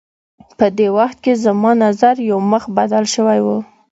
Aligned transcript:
په 0.57 0.65
دې 0.77 0.87
وخت 0.97 1.17
کې 1.23 1.33
زما 1.43 1.71
نظر 1.85 2.15
یو 2.29 2.39
مخ 2.51 2.63
بدل 2.77 3.03
شوی 3.13 3.39
و. 3.45 3.47